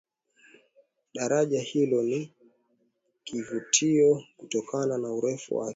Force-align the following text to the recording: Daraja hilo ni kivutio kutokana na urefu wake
Daraja 1.13 1.61
hilo 1.61 2.03
ni 2.03 2.33
kivutio 3.23 4.23
kutokana 4.37 4.97
na 4.97 5.11
urefu 5.13 5.55
wake 5.57 5.69